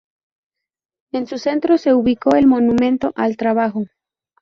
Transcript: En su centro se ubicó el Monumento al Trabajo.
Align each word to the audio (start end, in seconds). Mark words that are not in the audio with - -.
En 1.11 1.27
su 1.27 1.37
centro 1.37 1.77
se 1.77 1.93
ubicó 1.93 2.33
el 2.35 2.47
Monumento 2.47 3.11
al 3.15 3.37
Trabajo. 3.37 3.85